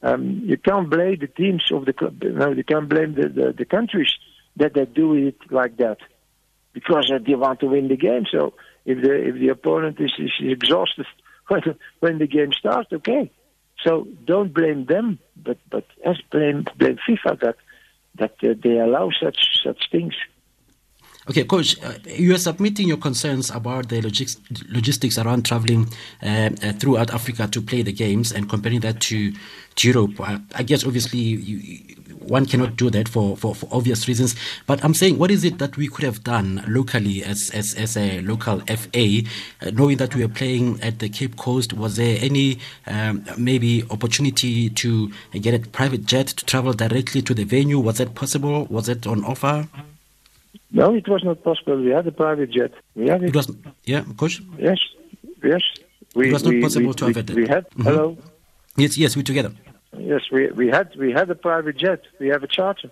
um, 0.03 0.41
you 0.45 0.57
can't 0.57 0.89
blame 0.89 1.17
the 1.19 1.27
teams 1.27 1.63
of 1.71 1.85
the 1.85 1.93
club. 1.93 2.21
No, 2.21 2.51
you 2.51 2.63
can't 2.63 2.89
blame 2.89 3.15
the, 3.15 3.29
the, 3.29 3.53
the 3.57 3.65
countries 3.65 4.13
that 4.57 4.73
they 4.73 4.85
do 4.85 5.13
it 5.13 5.37
like 5.49 5.77
that 5.77 5.97
because 6.73 7.11
uh, 7.11 7.19
they 7.25 7.35
want 7.35 7.59
to 7.61 7.67
win 7.67 7.87
the 7.87 7.97
game. 7.97 8.25
So 8.31 8.53
if 8.85 9.01
the 9.01 9.13
if 9.13 9.35
the 9.35 9.49
opponent 9.49 9.99
is, 9.99 10.13
is 10.19 10.31
exhausted 10.39 11.07
when 11.47 11.61
when 11.99 12.17
the 12.19 12.27
game 12.27 12.51
starts, 12.53 12.91
okay. 12.93 13.31
So 13.83 14.07
don't 14.25 14.53
blame 14.53 14.85
them, 14.85 15.19
but 15.35 15.57
but 15.69 15.85
as 16.05 16.17
blame 16.31 16.65
blame 16.77 16.97
FIFA 17.07 17.39
that 17.41 17.55
that 18.15 18.35
uh, 18.43 18.53
they 18.61 18.77
allow 18.77 19.09
such 19.21 19.39
such 19.63 19.89
things. 19.91 20.13
Okay, 21.27 21.43
Coach, 21.43 21.81
uh, 21.83 21.93
you 22.05 22.35
are 22.35 22.37
submitting 22.37 22.87
your 22.87 22.97
concerns 22.97 23.49
about 23.49 23.89
the 23.89 23.99
logis- 23.99 24.37
logistics 24.71 25.17
around 25.17 25.43
traveling 25.43 25.89
uh, 26.21 26.51
uh, 26.61 26.71
throughout 26.73 27.11
Africa 27.11 27.47
to 27.47 27.63
play 27.63 27.81
the 27.81 27.91
games 27.91 28.31
and 28.31 28.47
comparing 28.47 28.81
that 28.81 28.99
to, 29.01 29.33
to 29.73 29.87
Europe. 29.87 30.19
Uh, 30.19 30.37
I 30.53 30.61
guess, 30.61 30.85
obviously, 30.85 31.17
you, 31.17 31.95
one 32.19 32.45
cannot 32.45 32.75
do 32.75 32.91
that 32.91 33.09
for, 33.09 33.35
for, 33.37 33.55
for, 33.55 33.67
obvious 33.71 34.07
reasons. 34.07 34.35
But 34.67 34.83
I'm 34.83 34.93
saying, 34.93 35.17
what 35.17 35.31
is 35.31 35.43
it 35.43 35.57
that 35.57 35.77
we 35.77 35.87
could 35.87 36.03
have 36.03 36.23
done 36.23 36.63
locally 36.67 37.23
as, 37.23 37.49
as, 37.55 37.73
as 37.73 37.97
a 37.97 38.21
local 38.21 38.59
FA, 38.59 39.21
uh, 39.63 39.71
knowing 39.71 39.97
that 39.97 40.13
we 40.13 40.23
are 40.23 40.29
playing 40.29 40.79
at 40.83 40.99
the 40.99 41.09
Cape 41.09 41.37
Coast? 41.37 41.73
Was 41.73 41.95
there 41.95 42.19
any 42.21 42.59
um, 42.85 43.25
maybe 43.35 43.83
opportunity 43.89 44.69
to 44.69 45.11
get 45.33 45.55
a 45.55 45.67
private 45.69 46.05
jet 46.05 46.27
to 46.27 46.45
travel 46.45 46.73
directly 46.73 47.23
to 47.23 47.33
the 47.33 47.45
venue? 47.45 47.79
Was 47.79 47.97
that 47.97 48.13
possible? 48.13 48.65
Was 48.65 48.85
that 48.85 49.07
on 49.07 49.23
offer? 49.23 49.67
No, 50.75 50.93
it 50.93 51.07
was 51.07 51.23
not 51.23 51.41
possible. 51.41 51.77
We 51.81 51.91
had 51.91 52.05
a 52.05 52.11
private 52.11 52.51
jet. 52.51 52.73
We 52.95 53.07
had 53.07 53.23
it. 53.23 53.29
it 53.29 53.35
was, 53.35 53.49
yeah, 53.85 54.03
coach? 54.17 54.41
Yes, 54.59 54.77
yes. 55.41 55.61
We, 56.13 56.27
it 56.27 56.33
was 56.33 56.43
not 56.43 56.53
we, 56.53 56.61
possible 56.61 56.87
we, 56.87 56.93
to 56.93 57.05
have 57.05 57.17
it. 57.17 57.29
We 57.29 57.47
had, 57.47 57.69
mm-hmm. 57.69 57.83
hello? 57.83 58.17
Yes, 58.75 58.97
yes, 58.97 59.15
we 59.15 59.23
together. 59.23 59.53
Yes, 59.97 60.23
we, 60.33 60.51
we 60.51 60.67
had 60.67 60.93
we 60.97 61.13
had 61.13 61.29
a 61.29 61.35
private 61.35 61.77
jet. 61.77 62.01
We 62.19 62.27
have 62.27 62.43
a 62.43 62.47
charter 62.47 62.91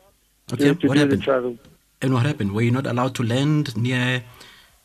okay, 0.53 0.69
to, 0.69 0.75
to 0.75 0.87
what 0.87 0.93
do 0.93 0.99
happened? 1.01 1.23
travel. 1.23 1.57
And 2.01 2.13
what 2.13 2.25
happened? 2.25 2.53
Were 2.53 2.61
you 2.61 2.71
not 2.71 2.87
allowed 2.87 3.15
to 3.15 3.23
land 3.23 3.75
near 3.75 4.23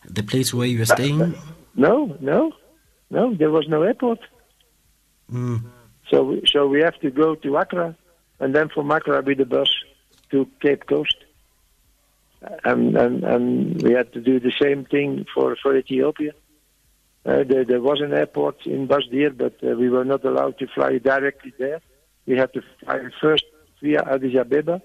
the 0.05 0.25
place 0.25 0.53
where 0.53 0.67
you 0.67 0.81
were 0.81 0.87
staying? 0.87 1.37
No, 1.77 2.17
no, 2.21 2.53
no. 3.11 3.35
There 3.35 3.53
was 3.53 3.69
no 3.69 3.83
airport. 3.83 4.19
Mm. 5.33 5.63
So, 6.11 6.41
so 6.47 6.67
we 6.67 6.81
have 6.81 6.99
to 7.01 7.11
go 7.11 7.37
to 7.37 7.57
Accra, 7.59 7.95
and 8.41 8.57
then 8.57 8.69
from 8.71 8.91
Accra 8.91 9.23
with 9.23 9.39
the 9.39 9.45
bus 9.45 9.69
to 10.33 10.49
Cape 10.61 10.87
Coast 10.87 11.15
and, 12.65 12.97
and, 12.97 13.25
and 13.25 13.83
we 13.83 13.93
had 13.93 14.13
to 14.13 14.21
do 14.21 14.39
the 14.41 14.53
same 14.61 14.85
thing 14.85 15.27
for, 15.35 15.57
for 15.63 15.77
Ethiopia. 15.77 16.33
Uh, 17.27 17.45
there, 17.45 17.65
there, 17.65 17.81
was 17.81 18.01
an 18.01 18.13
airport 18.13 18.65
in 18.65 18.87
Bahir 18.87 19.11
Dar, 19.11 19.31
but 19.31 19.69
uh, 19.69 19.75
we 19.75 19.91
were 19.91 20.05
not 20.05 20.25
allowed 20.25 20.59
to 20.59 20.67
fly 20.69 20.99
directly 20.99 21.53
there. 21.59 21.81
We 22.27 22.37
had 22.37 22.53
to 22.55 22.63
fly 22.81 23.01
first 23.21 23.45
via 23.83 24.03
Addis 24.03 24.37
Ababa. 24.37 24.81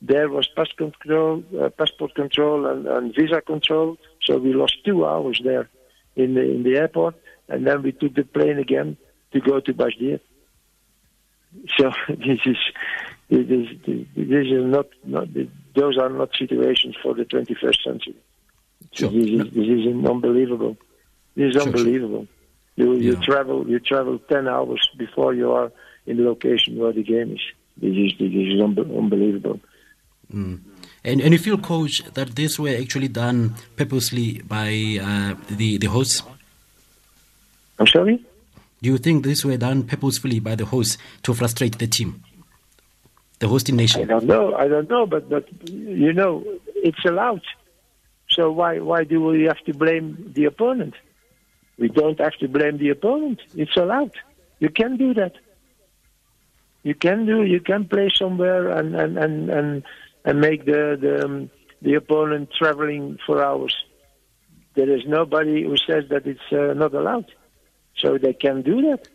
There 0.00 0.28
was 0.28 0.46
pass 0.54 0.70
control, 0.76 1.42
uh, 1.60 1.70
passport 1.70 2.14
control, 2.14 2.66
and, 2.66 2.86
and, 2.86 3.14
visa 3.14 3.40
control. 3.40 3.96
So 4.22 4.38
we 4.38 4.52
lost 4.52 4.76
two 4.84 5.04
hours 5.04 5.40
there 5.42 5.68
in 6.14 6.34
the 6.34 6.42
in 6.42 6.62
the 6.62 6.76
airport, 6.76 7.16
and 7.48 7.66
then 7.66 7.82
we 7.82 7.92
took 7.92 8.14
the 8.14 8.22
plane 8.22 8.58
again 8.58 8.96
to 9.32 9.40
go 9.40 9.58
to 9.60 9.74
Bahir 9.74 9.98
Dar. 10.00 10.20
So 11.78 11.90
this 12.08 12.40
is 12.44 12.58
this 13.30 13.46
is 13.48 13.68
this 14.16 14.46
is 14.46 14.64
not 14.64 14.86
not 15.04 15.28
those 15.74 15.98
are 15.98 16.08
not 16.10 16.30
situations 16.38 16.96
for 17.02 17.14
the 17.14 17.24
21st 17.24 17.82
century. 17.84 18.16
Sure. 18.92 19.10
This 19.10 19.26
is, 19.28 19.52
this 19.52 19.68
is 19.68 20.04
unbelievable. 20.06 20.76
This 21.36 21.48
is 21.48 21.52
Sure, 21.52 21.62
sure. 21.62 21.72
unbelievable. 21.76 22.26
You 22.76 22.94
you 22.94 23.12
Yeah. 23.14 23.20
travel 23.20 23.68
you 23.68 23.78
travel 23.80 24.18
ten 24.28 24.48
hours 24.48 24.88
before 24.96 25.34
you 25.34 25.52
are 25.52 25.70
in 26.06 26.16
the 26.16 26.22
location 26.24 26.76
where 26.78 26.92
the 26.92 27.02
game 27.02 27.32
is. 27.32 27.40
This 27.76 27.94
is 27.96 28.12
this 28.18 28.32
is 28.32 28.60
unbe- 28.60 28.96
unbelievable. 28.96 29.60
And, 30.32 31.20
and 31.22 31.32
you 31.32 31.38
feel, 31.38 31.56
coach, 31.56 32.02
that 32.14 32.34
this 32.36 32.58
were 32.58 32.76
actually 32.78 33.08
done 33.08 33.54
purposely 33.76 34.42
by 34.42 34.98
uh, 35.00 35.34
the, 35.48 35.78
the 35.78 35.86
hosts? 35.86 36.22
I'm 37.78 37.86
sorry. 37.86 38.22
Do 38.82 38.90
you 38.90 38.98
think 38.98 39.24
this 39.24 39.44
were 39.44 39.56
done 39.56 39.84
purposefully 39.84 40.38
by 40.40 40.54
the 40.54 40.66
hosts 40.66 40.98
to 41.22 41.32
frustrate 41.32 41.78
the 41.78 41.86
team? 41.86 42.22
The 43.38 43.48
hosting 43.48 43.76
nation? 43.76 44.02
I 44.02 44.04
don't 44.04 44.24
know. 44.24 44.54
I 44.54 44.66
don't 44.68 44.90
know, 44.90 45.06
but 45.06 45.28
but 45.28 45.44
you 45.70 46.12
know, 46.12 46.44
it's 46.74 47.04
allowed. 47.04 47.42
So 48.30 48.50
why 48.50 48.80
why 48.80 49.04
do 49.04 49.22
we 49.22 49.44
have 49.44 49.58
to 49.66 49.74
blame 49.74 50.32
the 50.34 50.44
opponent? 50.46 50.94
We 51.78 51.88
don't 51.88 52.18
have 52.20 52.34
to 52.40 52.48
blame 52.48 52.78
the 52.78 52.90
opponent. 52.90 53.40
It's 53.54 53.76
allowed. 53.76 54.12
You 54.58 54.70
can 54.70 54.96
do 54.96 55.14
that. 55.14 55.34
You 56.82 56.94
can 56.94 57.26
do. 57.26 57.44
You 57.44 57.60
can 57.60 57.86
play 57.86 58.08
somewhere 58.14 58.70
and 58.70 58.94
and 58.96 59.16
and 59.18 59.50
and, 59.50 59.82
and 60.24 60.40
make 60.40 60.64
the 60.64 60.98
the 61.00 61.24
um, 61.24 61.50
the 61.80 61.94
opponent 61.94 62.50
traveling 62.58 63.18
for 63.24 63.42
hours. 63.44 63.76
There 64.74 64.90
is 64.90 65.02
nobody 65.06 65.62
who 65.62 65.76
says 65.76 66.04
that 66.10 66.26
it's 66.26 66.40
uh, 66.52 66.74
not 66.74 66.92
allowed. 66.94 67.26
So 67.96 68.16
they 68.18 68.32
can 68.32 68.62
do 68.62 68.80
that. 68.82 69.08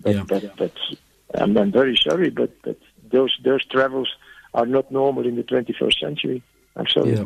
But, 0.00 0.14
Yeah. 0.14 0.24
but, 0.26 0.56
but 0.56 0.72
I'm, 1.38 1.56
I'm 1.56 1.72
very 1.72 1.96
sorry, 1.96 2.30
but, 2.30 2.50
but 2.62 2.78
those 3.10 3.36
those 3.42 3.64
travels 3.66 4.14
are 4.54 4.66
not 4.66 4.90
normal 4.90 5.26
in 5.26 5.36
the 5.36 5.42
21st 5.42 5.98
century. 5.98 6.42
I'm 6.76 6.86
sorry. 6.86 7.14
Yeah. 7.14 7.24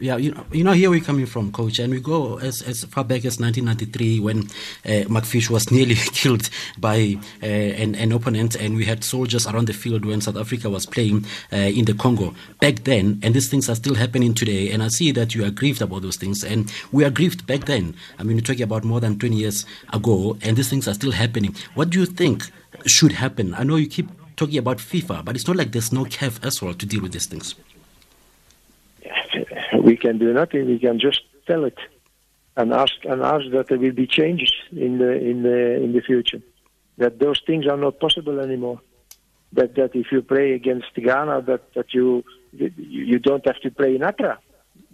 Yeah, 0.00 0.16
you 0.16 0.32
know, 0.32 0.44
you 0.50 0.64
know, 0.64 0.72
here 0.72 0.88
we're 0.88 1.00
coming 1.00 1.26
from, 1.26 1.52
coach, 1.52 1.78
and 1.78 1.92
we 1.92 2.00
go 2.00 2.38
as, 2.38 2.62
as 2.62 2.82
far 2.84 3.04
back 3.04 3.26
as 3.26 3.38
1993 3.38 4.20
when 4.20 4.48
uh, 4.86 5.06
Mark 5.08 5.26
Fish 5.26 5.50
was 5.50 5.70
nearly 5.70 5.94
killed 5.94 6.48
by 6.78 7.18
uh, 7.42 7.46
an, 7.46 7.94
an 7.96 8.10
opponent, 8.10 8.56
and 8.56 8.74
we 8.74 8.86
had 8.86 9.04
soldiers 9.04 9.46
around 9.46 9.68
the 9.68 9.74
field 9.74 10.06
when 10.06 10.22
South 10.22 10.38
Africa 10.38 10.70
was 10.70 10.86
playing 10.86 11.26
uh, 11.52 11.56
in 11.56 11.84
the 11.84 11.92
Congo. 11.92 12.34
Back 12.58 12.84
then, 12.84 13.20
and 13.22 13.34
these 13.34 13.50
things 13.50 13.68
are 13.68 13.74
still 13.74 13.94
happening 13.94 14.32
today, 14.32 14.70
and 14.70 14.82
I 14.82 14.88
see 14.88 15.12
that 15.12 15.34
you 15.34 15.44
are 15.44 15.50
grieved 15.50 15.82
about 15.82 16.00
those 16.02 16.16
things, 16.16 16.42
and 16.42 16.72
we 16.90 17.04
are 17.04 17.10
grieved 17.10 17.46
back 17.46 17.66
then. 17.66 17.94
I 18.18 18.22
mean, 18.22 18.38
you're 18.38 18.44
talking 18.44 18.62
about 18.62 18.84
more 18.84 18.98
than 18.98 19.18
20 19.18 19.36
years 19.36 19.66
ago, 19.92 20.38
and 20.40 20.56
these 20.56 20.70
things 20.70 20.88
are 20.88 20.94
still 20.94 21.12
happening. 21.12 21.54
What 21.74 21.90
do 21.90 22.00
you 22.00 22.06
think 22.06 22.50
should 22.88 23.12
happen? 23.12 23.54
I 23.54 23.62
know 23.64 23.76
you 23.76 23.88
keep 23.88 24.08
talking 24.36 24.58
about 24.58 24.78
FIFA, 24.78 25.24
but 25.24 25.36
it's 25.36 25.46
not 25.46 25.56
like 25.56 25.72
there's 25.72 25.92
no 25.92 26.04
CAF 26.04 26.44
as 26.44 26.62
well 26.62 26.74
to 26.74 26.86
deal 26.86 27.02
with 27.02 27.12
these 27.12 27.26
things. 27.26 27.54
We 29.82 29.96
can 29.96 30.18
do 30.18 30.32
nothing. 30.32 30.66
We 30.66 30.78
can 30.78 31.00
just 31.00 31.22
tell 31.46 31.64
it 31.64 31.78
and 32.56 32.72
ask 32.72 32.94
and 33.04 33.22
ask 33.22 33.50
that 33.52 33.68
there 33.68 33.78
will 33.78 33.92
be 33.92 34.06
changes 34.06 34.52
in 34.70 34.98
the 34.98 35.12
in 35.12 35.42
the 35.42 35.82
in 35.82 35.92
the 35.92 36.00
future. 36.00 36.40
That 36.98 37.18
those 37.18 37.40
things 37.46 37.66
are 37.66 37.76
not 37.76 37.98
possible 37.98 38.38
anymore. 38.40 38.80
That 39.54 39.74
that 39.76 39.94
if 39.94 40.12
you 40.12 40.22
play 40.22 40.52
against 40.52 40.94
Ghana, 40.94 41.42
that 41.42 41.72
that 41.74 41.94
you 41.94 42.24
you 42.52 43.18
don't 43.18 43.44
have 43.46 43.60
to 43.60 43.70
play 43.70 43.96
in 43.96 44.02
Accra. 44.02 44.38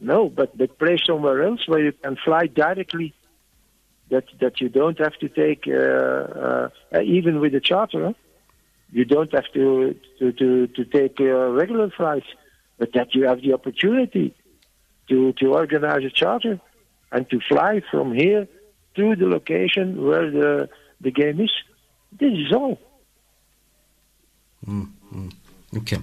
No, 0.01 0.29
but 0.29 0.57
but 0.57 0.79
play 0.79 0.97
somewhere 1.05 1.43
else 1.43 1.67
where 1.67 1.83
you 1.83 1.93
can 1.93 2.17
fly 2.17 2.47
directly. 2.47 3.15
That 4.11 4.25
that 4.41 4.61
you 4.61 4.69
don't 4.69 4.99
have 4.99 5.17
to 5.19 5.29
take 5.29 5.69
uh, 5.69 6.69
uh, 6.95 7.01
even 7.03 7.41
with 7.41 7.53
the 7.53 7.61
charter. 7.61 8.15
You 8.91 9.05
don't 9.05 9.33
have 9.33 9.53
to 9.53 9.95
to 10.19 10.33
to, 10.33 10.67
to 10.67 10.85
take 10.85 11.21
uh, 11.21 11.51
regular 11.51 11.91
flights, 11.91 12.27
but 12.79 12.93
that 12.95 13.15
you 13.15 13.27
have 13.27 13.43
the 13.43 13.53
opportunity 13.53 14.35
to 15.09 15.33
to 15.35 15.47
organize 15.55 16.05
a 16.05 16.11
charter 16.11 16.61
and 17.13 17.29
to 17.31 17.41
fly 17.41 17.83
from 17.91 18.15
here 18.15 18.49
to 18.97 19.17
the 19.17 19.27
location 19.27 20.05
where 20.07 20.31
the 20.31 20.69
the 21.01 21.11
game 21.11 21.41
is. 21.41 21.53
This 22.19 22.33
is 22.33 22.53
all. 22.53 22.79
Okay, 25.77 25.99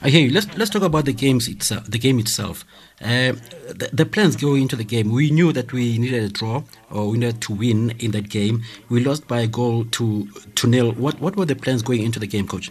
I 0.00 0.08
hear 0.08 0.26
you. 0.26 0.32
Let's 0.32 0.46
let's 0.56 0.70
talk 0.70 0.82
about 0.82 1.04
the 1.04 1.12
games 1.12 1.46
itself. 1.46 1.84
The 1.84 1.98
game 1.98 2.18
itself. 2.18 2.64
Uh, 3.02 3.32
the, 3.68 3.90
the 3.92 4.06
plans 4.06 4.34
going 4.34 4.62
into 4.62 4.76
the 4.76 4.84
game. 4.84 5.12
We 5.12 5.30
knew 5.30 5.52
that 5.52 5.72
we 5.74 5.98
needed 5.98 6.22
a 6.22 6.28
draw 6.30 6.62
or 6.90 7.10
we 7.10 7.18
needed 7.18 7.42
to 7.42 7.52
win 7.52 7.90
in 7.98 8.12
that 8.12 8.30
game. 8.30 8.62
We 8.88 9.04
lost 9.04 9.28
by 9.28 9.40
a 9.40 9.46
goal 9.46 9.84
to 9.84 10.26
to 10.54 10.66
nil. 10.66 10.92
What 10.92 11.20
what 11.20 11.36
were 11.36 11.44
the 11.44 11.54
plans 11.54 11.82
going 11.82 12.02
into 12.02 12.18
the 12.18 12.26
game, 12.26 12.46
coach? 12.46 12.70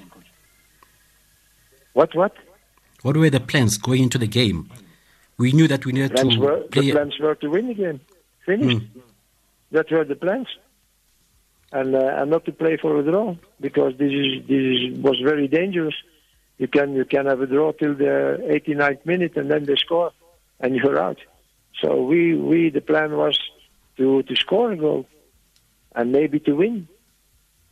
What 1.93 2.15
what? 2.15 2.33
What 3.03 3.15
were 3.15 3.29
the 3.29 3.39
plans 3.39 3.77
going 3.77 4.03
into 4.03 4.17
the 4.17 4.27
game? 4.27 4.69
We 5.37 5.51
knew 5.53 5.67
that 5.67 5.85
we 5.85 5.93
needed 5.93 6.13
Plans 6.15 6.35
to 6.35 6.41
were, 6.41 6.59
play. 6.71 6.87
the 6.87 6.91
plans 6.91 7.17
were 7.19 7.35
to 7.35 7.47
win 7.49 7.67
the 7.67 7.73
game. 7.73 8.01
Finished. 8.45 8.87
That 9.71 9.89
were 9.91 10.03
the 10.03 10.15
plans. 10.15 10.47
And 11.71 11.95
uh, 11.95 11.99
and 11.99 12.31
not 12.31 12.43
to 12.45 12.51
play 12.51 12.77
for 12.77 12.99
a 12.99 13.03
draw 13.03 13.35
because 13.61 13.93
this 13.97 14.11
is 14.11 14.47
this 14.47 14.57
is, 14.57 14.99
was 14.99 15.19
very 15.23 15.47
dangerous. 15.47 15.93
You 16.59 16.67
can 16.67 16.93
you 16.93 17.05
can 17.05 17.25
have 17.25 17.41
a 17.41 17.47
draw 17.47 17.71
till 17.71 17.95
the 17.95 18.13
89th 18.67 19.05
minute 19.05 19.35
and 19.37 19.49
then 19.49 19.63
they 19.65 19.75
score 19.75 20.11
and 20.59 20.75
you're 20.75 20.99
out. 20.99 21.19
So 21.81 22.03
we 22.03 22.35
we 22.35 22.69
the 22.69 22.81
plan 22.81 23.17
was 23.17 23.37
to 23.97 24.21
to 24.23 24.35
score 24.35 24.71
a 24.71 24.77
goal 24.77 25.07
and 25.95 26.11
maybe 26.11 26.39
to 26.41 26.53
win. 26.53 26.87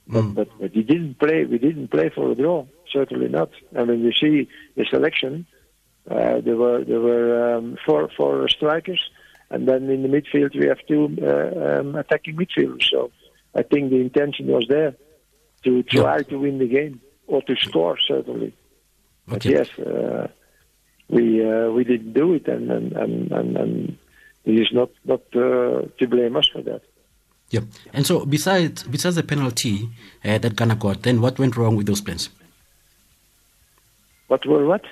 But 0.08 0.24
Mm. 0.24 0.36
but 0.36 0.50
but 0.60 0.74
we 0.74 0.84
didn't 0.84 1.16
play 1.20 1.44
we 1.44 1.58
didn't 1.58 1.90
play 1.90 2.10
for 2.10 2.32
a 2.32 2.36
draw. 2.36 2.66
Certainly 2.98 3.30
not. 3.40 3.52
I 3.78 3.84
mean 3.84 4.00
you 4.08 4.14
see 4.14 4.48
the 4.78 4.86
selection 4.86 5.46
uh, 6.10 6.40
there 6.40 6.56
were 6.56 6.84
there 6.86 7.02
were 7.02 7.56
um, 7.56 7.78
four 7.86 8.10
four 8.16 8.48
strikers, 8.48 9.02
and 9.50 9.68
then 9.68 9.90
in 9.90 10.04
the 10.04 10.08
midfield 10.08 10.56
we 10.58 10.68
have 10.68 10.80
two 10.88 11.04
uh, 11.22 11.80
um, 11.80 11.96
attacking 11.96 12.38
midfielders. 12.38 12.90
So 12.90 13.12
I 13.54 13.64
think 13.64 13.90
the 13.90 14.00
intention 14.00 14.48
was 14.48 14.66
there 14.70 14.96
to 15.66 15.84
try 15.84 16.22
to 16.24 16.38
win 16.38 16.60
the 16.60 16.68
game 16.68 17.02
or 17.28 17.42
to 17.42 17.56
score 17.58 17.98
certainly. 18.08 18.56
But 19.28 19.38
Okay. 19.46 19.52
yes, 19.52 19.70
uh, 19.80 20.28
we 21.10 21.46
uh, 21.46 21.70
we 21.72 21.84
didn't 21.84 22.14
do 22.14 22.34
it, 22.34 22.48
and 22.48 22.72
and 22.72 22.94
and 22.94 23.32
and, 23.32 23.58
and 23.58 23.98
it 24.46 24.56
is 24.60 24.70
not 24.72 24.90
not 25.06 25.22
uh, 25.36 25.82
to 26.00 26.08
blame 26.08 26.36
us 26.38 26.48
for 26.48 26.62
that. 26.62 26.82
Yeah. 27.50 27.62
And 27.94 28.06
so 28.06 28.26
besides 28.26 28.84
besides 28.84 29.16
the 29.16 29.24
penalty 29.24 29.90
uh, 30.24 30.38
that 30.38 30.56
Ghana 30.56 30.76
got, 30.76 31.04
then 31.04 31.22
what 31.22 31.40
went 31.40 31.56
wrong 31.58 31.76
with 31.76 31.88
those 31.88 32.02
plans? 32.02 32.30
What 34.28 34.46
were 34.46 34.66
what? 34.66 34.84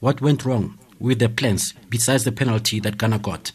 What 0.00 0.20
went 0.20 0.44
wrong 0.44 0.78
with 0.98 1.18
the 1.18 1.28
plans 1.28 1.74
besides 1.88 2.24
the 2.24 2.32
penalty 2.32 2.80
that 2.80 2.96
Ghana 2.98 3.18
got? 3.18 3.52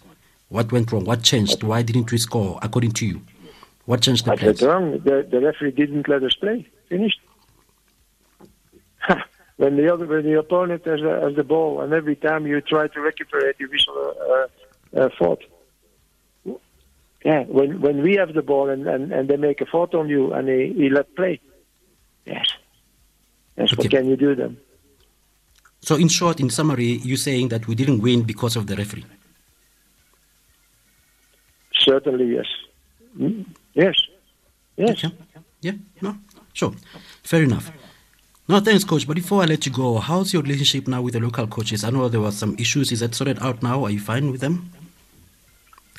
What 0.50 0.72
went 0.72 0.92
wrong? 0.92 1.06
What 1.06 1.24
changed? 1.24 1.64
Why 1.64 1.82
didn't 1.82 2.12
we 2.12 2.18
score 2.18 2.60
according 2.62 2.92
to 2.94 3.06
you? 3.06 3.22
What 3.86 4.02
changed 4.02 4.26
the 4.26 4.34
I 4.34 4.36
said 4.36 4.58
plans? 4.58 4.62
wrong. 4.62 4.92
The, 5.00 5.28
the 5.30 5.40
referee 5.42 5.72
didn't 5.72 6.08
let 6.08 6.24
us 6.24 6.36
play. 6.36 6.68
Finished. 6.90 7.20
When 9.58 9.78
the 9.78 9.92
other, 9.94 10.06
when 10.06 10.24
the 10.24 10.38
opponent 10.38 10.86
has, 10.86 11.02
a, 11.02 11.22
has 11.22 11.36
the 11.36 11.44
ball, 11.44 11.82
and 11.82 11.94
every 11.94 12.16
time 12.16 12.46
you 12.46 12.60
try 12.62 12.88
to 12.88 13.00
recuperate, 13.00 13.56
you 13.60 13.70
whistle 13.70 13.96
a, 13.96 14.48
a, 15.02 15.06
a 15.06 15.10
fault. 15.12 15.40
Yeah, 17.24 17.44
when 17.46 17.82
when 17.82 18.04
we 18.04 18.16
have 18.16 18.34
the 18.36 18.44
ball 18.44 18.70
and, 18.70 18.86
and, 18.88 19.12
and 19.12 19.28
they 19.28 19.38
make 19.38 19.60
a 19.60 19.66
fault 19.66 19.96
on 19.96 20.08
you 20.10 20.32
and 20.34 20.48
he, 20.48 20.74
he 20.74 20.90
let 20.90 21.16
play. 21.16 21.40
Yes. 22.26 22.46
Yes, 23.58 23.76
what 23.76 23.90
can 23.90 24.08
you 24.08 24.16
do 24.16 24.36
then? 24.36 24.58
So 25.82 25.96
in 25.96 26.08
short, 26.08 26.40
in 26.40 26.50
summary, 26.52 27.00
you're 27.04 27.18
saying 27.18 27.48
that 27.50 27.68
we 27.68 27.74
didn't 27.74 28.02
win 28.02 28.24
because 28.24 28.56
of 28.56 28.68
the 28.68 28.76
referee. 28.76 29.06
Certainly, 31.74 32.36
yes. 32.36 32.46
Mm, 33.18 33.46
Yes. 33.74 33.96
Yes. 34.78 35.04
Okay. 35.04 35.16
Yeah. 35.62 35.74
No. 36.02 36.16
Sure. 36.54 36.74
Fair 37.24 37.44
enough. 37.44 37.72
No, 38.48 38.60
thanks, 38.60 38.84
coach. 38.84 39.08
But 39.08 39.16
before 39.16 39.42
I 39.42 39.46
let 39.46 39.66
you 39.66 39.72
go, 39.72 39.98
how's 39.98 40.32
your 40.32 40.44
relationship 40.44 40.88
now 40.88 41.02
with 41.02 41.14
the 41.14 41.20
local 41.20 41.48
coaches? 41.48 41.84
I 41.84 41.90
know 41.90 42.08
there 42.10 42.22
were 42.22 42.32
some 42.32 42.56
issues. 42.60 42.92
Is 42.92 43.00
that 43.00 43.16
sorted 43.16 43.40
out 43.42 43.64
now? 43.64 43.84
Are 43.86 43.90
you 43.90 44.00
fine 44.00 44.32
with 44.32 44.42
them? 44.42 44.70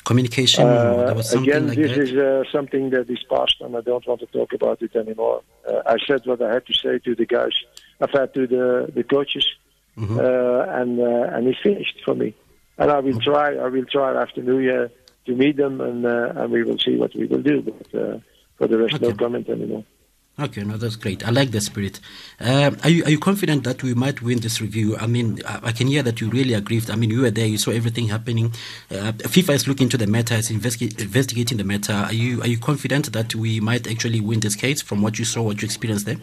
Communication? 0.05 0.65
Uh, 0.65 1.07
there 1.07 1.15
was 1.15 1.29
something 1.29 1.49
again, 1.49 1.67
like 1.67 1.77
this 1.77 1.91
that? 1.91 1.99
is 1.99 2.17
uh, 2.17 2.43
something 2.49 2.89
that 2.91 3.09
is 3.09 3.21
past, 3.29 3.55
and 3.59 3.75
I 3.75 3.81
don't 3.81 4.07
want 4.07 4.21
to 4.21 4.25
talk 4.27 4.53
about 4.53 4.81
it 4.81 4.95
anymore. 4.95 5.41
Uh, 5.67 5.81
I 5.85 5.97
said 6.07 6.25
what 6.25 6.41
I 6.41 6.53
had 6.53 6.65
to 6.67 6.73
say 6.73 6.99
to 6.99 7.13
the 7.15 7.25
guys, 7.25 7.51
I've 7.99 8.11
had 8.11 8.33
to 8.35 8.47
the 8.47 8.89
the 8.93 9.03
coaches, 9.03 9.45
Mhm. 9.97 10.17
uh, 10.17 10.71
and 10.79 10.99
uh, 11.01 11.35
and 11.35 11.47
it's 11.49 11.59
finished 11.61 11.97
for 12.05 12.15
me. 12.15 12.33
And 12.77 12.89
I 12.91 12.99
will 12.99 13.19
try. 13.19 13.55
I 13.55 13.67
will 13.67 13.83
try 13.85 14.21
after 14.21 14.41
New 14.41 14.59
Year 14.59 14.89
to 15.25 15.35
meet 15.35 15.57
them, 15.57 15.81
and 15.81 16.05
uh, 16.05 16.31
and 16.37 16.51
we 16.53 16.63
will 16.63 16.77
see 16.79 16.95
what 16.95 17.13
we 17.13 17.25
will 17.25 17.41
do. 17.41 17.61
But 17.61 17.99
uh, 18.01 18.19
for 18.57 18.67
the 18.67 18.77
rest, 18.77 19.01
no 19.01 19.11
comment 19.13 19.49
anymore. 19.49 19.83
Okay, 20.39 20.63
no, 20.63 20.77
that's 20.77 20.95
great. 20.95 21.27
I 21.27 21.31
like 21.31 21.49
the 21.49 21.59
spirit. 21.59 21.99
Um, 22.39 22.77
are 22.83 22.91
you 22.91 23.03
are 23.05 23.09
you 23.09 23.17
confident 23.17 23.63
that 23.63 23.81
we 23.81 23.95
might 23.95 24.21
win 24.21 24.39
this 24.39 24.61
review? 24.61 24.95
I 24.95 25.07
mean, 25.07 25.39
I, 25.47 25.59
I 25.63 25.71
can 25.71 25.87
hear 25.87 26.03
that 26.03 26.21
you 26.21 26.29
really 26.29 26.53
aggrieved. 26.53 26.91
I 26.91 26.95
mean, 26.95 27.09
you 27.09 27.21
were 27.21 27.31
there, 27.31 27.47
you 27.47 27.57
saw 27.57 27.71
everything 27.71 28.09
happening. 28.09 28.53
Uh, 28.91 29.13
FIFA 29.13 29.55
is 29.55 29.67
looking 29.67 29.85
into 29.85 29.97
the 29.97 30.05
matter, 30.05 30.35
is 30.35 30.51
investi- 30.51 31.01
investigating 31.01 31.57
the 31.57 31.63
matter. 31.63 31.93
Are 31.93 32.13
you 32.13 32.39
are 32.41 32.47
you 32.47 32.59
confident 32.59 33.13
that 33.13 33.33
we 33.33 33.59
might 33.59 33.87
actually 33.87 34.21
win 34.21 34.39
this 34.41 34.55
case 34.55 34.79
from 34.79 35.01
what 35.01 35.17
you 35.17 35.25
saw, 35.25 35.41
what 35.41 35.59
you 35.63 35.65
experienced 35.65 36.05
there? 36.05 36.17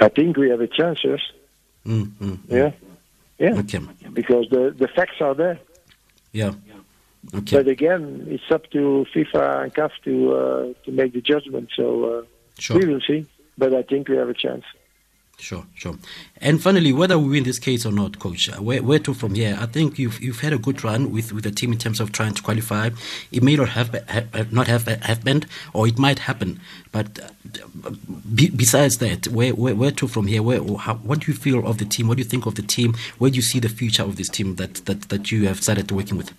I 0.00 0.08
think 0.08 0.36
we 0.36 0.50
have 0.50 0.60
a 0.60 0.66
chance, 0.66 1.02
yes. 1.02 1.20
Mm, 1.86 2.06
mm, 2.06 2.36
mm. 2.36 2.40
Yeah, 2.48 2.72
yeah. 3.38 3.58
Okay. 3.60 3.80
Because 4.12 4.50
the 4.50 4.74
the 4.76 4.88
facts 4.88 5.18
are 5.22 5.34
there. 5.34 5.58
Yeah. 6.32 6.52
Okay. 7.32 7.56
But 7.56 7.68
again, 7.68 8.26
it's 8.28 8.50
up 8.50 8.70
to 8.70 9.06
FIFA 9.14 9.64
and 9.64 9.74
CAF 9.74 9.90
to 10.04 10.34
uh, 10.34 10.84
to 10.84 10.92
make 10.92 11.12
the 11.12 11.20
judgment. 11.20 11.70
So 11.74 12.04
uh, 12.04 12.22
sure. 12.58 12.78
we 12.78 12.86
will 12.86 13.00
see. 13.00 13.26
But 13.56 13.72
I 13.72 13.82
think 13.82 14.08
we 14.08 14.16
have 14.16 14.28
a 14.28 14.34
chance. 14.34 14.64
Sure, 15.38 15.66
sure. 15.74 15.96
And 16.40 16.62
finally, 16.62 16.92
whether 16.92 17.18
we 17.18 17.28
win 17.28 17.44
this 17.44 17.58
case 17.58 17.84
or 17.84 17.92
not, 17.92 18.18
coach, 18.18 18.48
uh, 18.48 18.62
where, 18.62 18.82
where 18.82 19.00
to 19.00 19.12
from 19.12 19.34
here? 19.34 19.56
I 19.60 19.66
think 19.66 19.98
you've 19.98 20.20
you've 20.22 20.40
had 20.40 20.52
a 20.52 20.58
good 20.58 20.84
run 20.84 21.10
with, 21.10 21.32
with 21.32 21.44
the 21.44 21.50
team 21.50 21.72
in 21.72 21.78
terms 21.78 22.00
of 22.00 22.12
trying 22.12 22.34
to 22.34 22.42
qualify. 22.42 22.90
It 23.32 23.42
may 23.42 23.56
not 23.56 23.70
have, 23.70 23.92
have 24.08 24.52
not 24.52 24.68
have 24.68 24.86
happened, 24.86 25.46
or 25.72 25.88
it 25.88 25.98
might 25.98 26.20
happen. 26.20 26.60
But 26.92 27.18
uh, 27.18 27.90
be, 28.32 28.48
besides 28.50 28.98
that, 28.98 29.28
where, 29.28 29.54
where 29.54 29.74
where 29.74 29.90
to 29.90 30.06
from 30.06 30.28
here? 30.28 30.42
Where 30.42 30.62
how, 30.78 30.94
what 30.96 31.20
do 31.20 31.32
you 31.32 31.36
feel 31.36 31.66
of 31.66 31.78
the 31.78 31.84
team? 31.84 32.06
What 32.06 32.16
do 32.16 32.22
you 32.22 32.28
think 32.28 32.46
of 32.46 32.54
the 32.54 32.62
team? 32.62 32.94
Where 33.18 33.30
do 33.30 33.36
you 33.36 33.42
see 33.42 33.58
the 33.58 33.68
future 33.68 34.04
of 34.04 34.16
this 34.16 34.28
team 34.28 34.54
that 34.56 34.86
that, 34.86 35.08
that 35.08 35.32
you 35.32 35.48
have 35.48 35.62
started 35.62 35.90
working 35.90 36.16
with? 36.16 36.32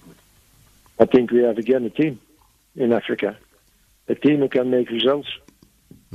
I 0.99 1.05
think 1.05 1.31
we 1.31 1.43
have 1.43 1.57
again 1.57 1.83
a 1.85 1.89
team 1.89 2.19
in 2.75 2.93
Africa, 2.93 3.37
a 4.07 4.15
team 4.15 4.39
who 4.39 4.49
can 4.49 4.69
make 4.69 4.89
results 4.89 5.29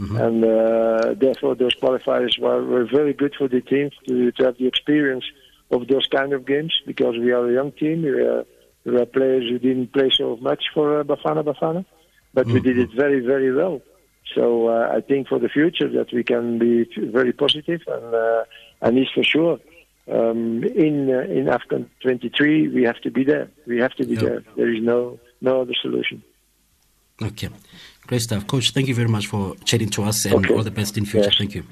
Mm-hmm. 0.00 0.16
And 0.16 0.44
uh, 0.44 1.14
therefore, 1.14 1.54
those 1.54 1.75
qualifiers 1.76 2.38
were, 2.38 2.64
were 2.64 2.87
very 2.87 3.12
good 3.12 3.34
for 3.37 3.49
the 3.49 3.60
team 3.60 3.90
to, 4.08 4.32
to 4.32 4.44
have 4.44 4.56
the 4.56 4.66
experience 4.66 5.25
of 5.70 5.88
those 5.88 6.06
kind 6.06 6.32
of 6.32 6.46
games 6.46 6.72
because 6.87 7.16
we 7.18 7.32
are 7.32 7.49
a 7.49 7.52
young 7.52 7.72
team. 7.72 8.02
We 8.02 8.10
are, 8.10 8.44
we 8.84 8.96
are 8.96 9.06
players 9.06 9.50
who 9.50 9.58
didn't 9.58 9.92
play 9.92 10.10
so 10.16 10.37
much 10.37 10.64
for 10.72 11.00
uh, 11.00 11.04
Bafana 11.04 11.44
Bafana, 11.44 11.84
but 12.32 12.46
mm-hmm. 12.46 12.54
we 12.54 12.60
did 12.60 12.78
it 12.78 12.90
very, 12.96 13.20
very 13.20 13.52
well. 13.52 13.82
So 14.34 14.68
uh, 14.68 14.92
I 14.96 15.00
think 15.00 15.28
for 15.28 15.38
the 15.38 15.49
future 15.49 15.88
that 15.90 16.12
we 16.14 16.25
can 16.25 16.58
be 16.58 16.88
very 16.96 17.32
positive, 17.32 17.80
and 17.87 18.14
uh, 18.14 18.44
and 18.80 18.96
is 18.96 19.08
for 19.12 19.25
sure. 19.25 19.58
Um, 20.11 20.64
in 20.64 21.09
uh, 21.11 21.21
in 21.21 21.47
AFCON 21.47 21.87
23, 22.02 22.69
we 22.69 22.83
have 22.83 23.00
to 23.02 23.11
be 23.11 23.23
there. 23.25 23.49
We 23.67 23.79
have 23.79 23.95
to 23.95 24.05
be 24.05 24.14
yep. 24.14 24.23
there. 24.23 24.45
There 24.57 24.73
is 24.73 24.83
no 24.83 25.19
no 25.40 25.61
other 25.62 25.75
solution. 25.81 26.23
Okay. 27.23 27.49
Great 28.07 28.23
stuff. 28.23 28.47
Coach, 28.47 28.73
thank 28.73 28.88
you 28.88 28.95
very 28.95 29.09
much 29.09 29.26
for 29.26 29.55
chatting 29.64 29.90
to 29.90 30.02
us 30.05 30.25
and 30.25 30.35
okay. 30.35 30.55
all 30.55 30.62
the 30.62 30.71
best 30.71 30.97
in 30.99 31.05
future. 31.05 31.26
Yes. 31.26 31.38
Thank 31.38 31.55
you. 31.55 31.64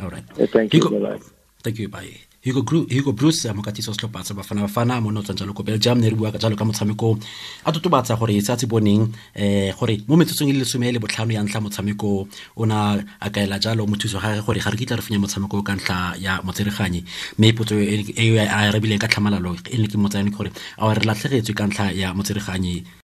All 0.00 0.08
right. 0.08 0.24
Yeah, 0.36 0.46
thank 0.46 0.72
you. 0.72 0.80
Hugo, 0.80 1.20
thank 1.62 1.78
you. 1.78 1.88
Bye. 1.88 2.20
Hugo, 2.44 3.12
Bruce 3.12 3.52
mokatisi 3.52 3.88
wa 3.88 3.94
setlhopha 3.94 4.22
sa 4.24 4.34
bafana 4.34 4.62
bafana 4.62 5.00
mo 5.00 5.10
notswang 5.10 5.38
jalo 5.38 5.54
ko 5.54 5.62
belgium 5.62 5.98
ne 5.98 6.10
re 6.10 6.14
bua 6.14 6.30
ka 6.30 6.36
jalo 6.36 6.56
ka 6.56 6.64
motshameko 6.64 7.16
a 7.64 7.72
totobatsa 7.72 8.18
gore 8.20 8.36
se 8.38 8.52
tse 8.54 8.66
boneng 8.68 9.08
um 9.08 9.72
gore 9.80 10.04
mo 10.06 10.16
metsotsong 10.16 10.50
e 10.50 10.52
le 10.52 10.58
lesome 10.60 10.92
le 10.92 11.00
botlhano 11.00 11.32
ya 11.32 11.40
ntlha 11.40 11.60
motshameko 11.64 12.28
o 12.56 12.64
na 12.66 13.00
a 13.20 13.30
kaela 13.30 13.56
jalo 13.58 13.86
mo 13.88 13.96
thuso 13.96 14.20
gage 14.20 14.44
gore 14.44 14.60
ga 14.60 14.70
re 14.70 14.76
kitla 14.76 14.96
re 14.96 15.02
fenya 15.02 15.18
motshameko 15.24 15.64
ka 15.64 15.72
ntlha 15.72 16.16
ya 16.20 16.42
motsereganye 16.44 17.04
mme 17.38 17.52
potso 17.56 17.80
e 17.80 18.36
a 18.36 18.68
arabileng 18.68 19.00
ka 19.00 19.08
tlhamalalo 19.08 19.56
e 19.64 19.78
ne 19.80 19.88
ke 19.88 19.96
motsayane 19.96 20.28
gore 20.28 20.52
a 20.76 20.92
re 20.92 21.00
latlhegetswe 21.00 21.56
ka 21.56 21.64
ntlha 21.64 21.96
ya 21.96 22.12
motsereganyi 22.12 22.84